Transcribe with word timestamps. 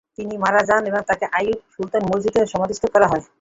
তিনি 0.17 0.33
মারা 0.43 0.61
যান 0.69 0.83
এবং 0.85 1.01
তাকে 1.09 1.25
আইউপ 1.37 1.59
সুলতান 1.75 2.03
মসজিদে 2.11 2.41
সমাধিস্থ 2.53 2.83
করা 2.93 3.07
হয়। 3.11 3.23